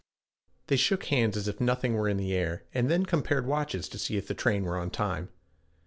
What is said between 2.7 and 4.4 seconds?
and then compared watches to see if the